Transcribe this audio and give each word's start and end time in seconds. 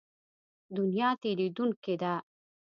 دنیا 0.75 1.09
تېرېدونکې 1.21 1.93
ده. 2.01 2.13